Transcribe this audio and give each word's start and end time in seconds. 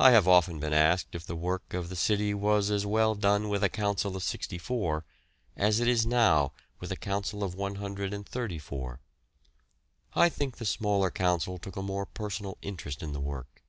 I 0.00 0.12
have 0.12 0.26
often 0.26 0.58
been 0.58 0.72
asked 0.72 1.14
if 1.14 1.26
the 1.26 1.36
work 1.36 1.74
of 1.74 1.90
the 1.90 1.96
city 1.96 2.32
was 2.32 2.70
as 2.70 2.86
well 2.86 3.14
done 3.14 3.50
with 3.50 3.62
a 3.62 3.68
Council 3.68 4.16
of 4.16 4.22
64 4.22 5.04
as 5.54 5.80
it 5.80 5.86
is 5.86 6.06
now 6.06 6.54
with 6.80 6.90
a 6.92 6.96
Council 6.96 7.44
of 7.44 7.54
134. 7.54 9.00
I 10.14 10.28
think 10.30 10.56
the 10.56 10.64
smaller 10.64 11.10
Council 11.10 11.58
took 11.58 11.76
a 11.76 11.82
more 11.82 12.06
personal 12.06 12.56
interest 12.62 13.02
in 13.02 13.12
the 13.12 13.20
work. 13.20 13.62